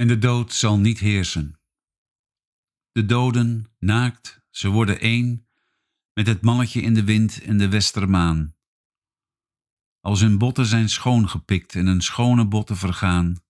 [0.00, 1.60] En de dood zal niet heersen.
[2.92, 5.48] De doden, naakt, ze worden één
[6.12, 8.56] met het mannetje in de wind en de westermaan.
[10.00, 13.44] Als hun botten zijn schoongepikt en hun schone botten vergaan,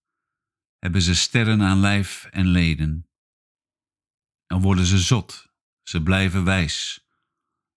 [0.78, 3.08] hebben ze sterren aan lijf en leden.
[4.46, 7.06] Dan worden ze zot, ze blijven wijs.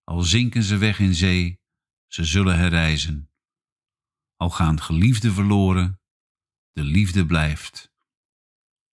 [0.03, 1.59] Al zinken ze weg in zee,
[2.07, 3.31] ze zullen herrijzen.
[4.35, 6.01] Al gaan geliefden verloren,
[6.71, 7.90] de liefde blijft.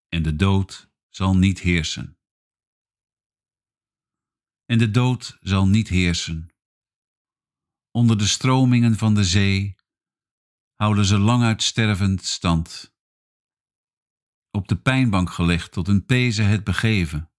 [0.08, 2.18] En de dood zal niet heersen.
[4.64, 6.48] En de dood zal niet heersen.
[7.90, 9.76] Onder de stromingen van de zee
[10.74, 12.94] houden ze lang uitstervend stand.
[14.50, 17.30] Op de pijnbank gelegd tot hun pezen het begeven,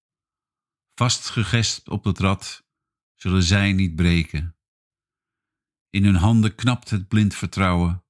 [0.93, 2.65] vastgegespt op het rad,
[3.15, 4.57] zullen zij niet breken.
[5.89, 8.05] In hun handen knapt het blind vertrouwen,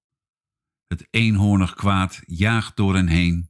[0.87, 3.48] het eenhoornig kwaad jaagt door hen heen.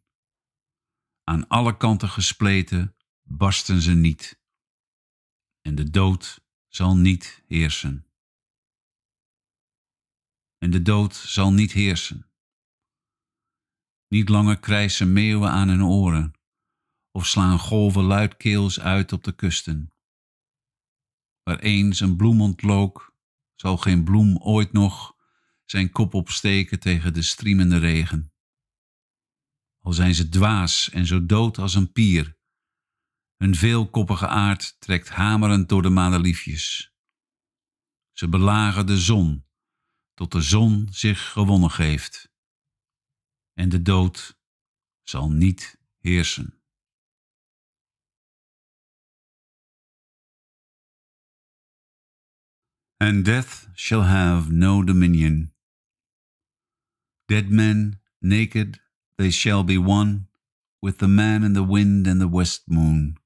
[1.30, 4.40] Aan alle kanten gespleten barsten ze niet,
[5.62, 8.10] en de dood zal niet heersen
[10.60, 12.32] en de dood zal niet heersen.
[14.08, 16.34] Niet langer krijsen meeuwen aan hun oren,
[17.12, 19.94] of slaan golven luidkeels uit op de kusten.
[21.44, 23.16] Waar eens een bloem ontlook,
[23.56, 25.16] zal geen bloem ooit nog
[25.66, 28.34] zijn kop opsteken tegen de striemende regen.
[29.80, 32.38] Al zijn ze dwaas en zo dood als een pier,
[33.38, 36.94] hun veelkoppige aard trekt hamerend door de madeliefjes.
[38.12, 39.46] Ze belagen de zon
[40.14, 42.32] tot de zon zich gewonnen geeft.
[43.54, 44.40] En de dood
[45.04, 46.62] zal niet heersen.
[52.98, 55.54] And death shall have no dominion.
[57.26, 58.89] Dead men, naked,
[59.20, 60.28] they shall be one
[60.82, 63.18] with the man in the wind and the west moon.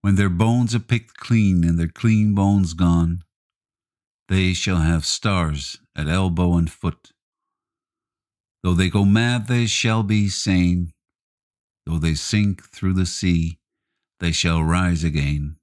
[0.00, 3.22] When their bones are picked clean and their clean bones gone,
[4.28, 7.12] They shall have stars at elbow and foot.
[8.62, 10.94] Though they go mad, they shall be sane.
[11.84, 13.58] Though they sink through the sea,
[14.20, 15.56] they shall rise again.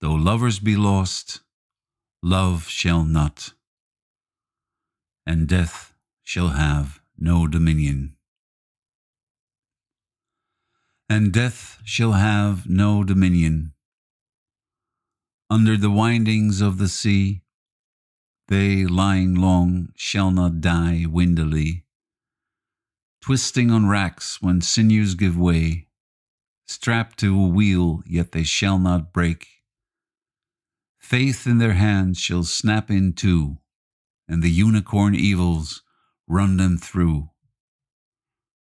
[0.00, 1.42] Though lovers be lost,
[2.24, 3.52] love shall not,
[5.24, 8.16] and death shall have no dominion.
[11.08, 13.74] And death shall have no dominion
[15.50, 17.42] under the windings of the sea.
[18.48, 21.84] They, lying long, shall not die windily,
[23.20, 25.88] twisting on racks when sinews give way,
[26.66, 29.46] strapped to a wheel, yet they shall not break.
[30.98, 33.58] Faith in their hands shall snap in two,
[34.28, 35.82] and the unicorn evils
[36.30, 37.28] run them through.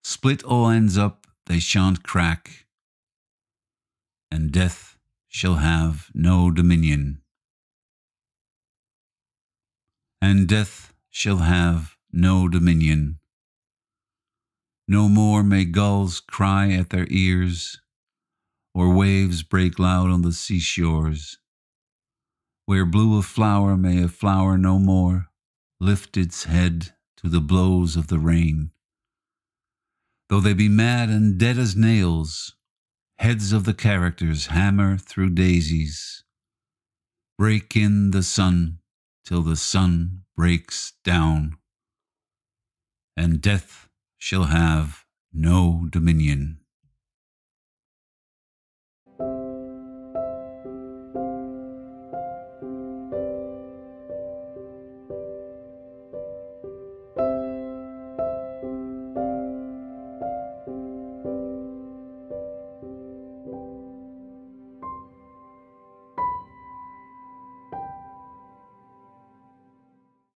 [0.03, 2.65] Split all ends up, they shan't crack,
[4.31, 4.97] and death
[5.29, 7.21] shall have no dominion.
[10.23, 13.19] And death shall have no dominion.
[14.89, 17.83] No more may gulls cry at their ears,
[18.73, 21.37] or waves break loud on the seashores.
[22.65, 25.29] Where blue a flower may a flower no more
[25.81, 28.71] lift its head to the blows of the rain.
[30.29, 32.55] Though they be mad and dead as nails,
[33.19, 36.23] Heads of the characters hammer through daisies.
[37.37, 38.79] Break in the sun
[39.25, 41.57] till the sun breaks down.
[43.17, 46.61] And death shall have no dominion.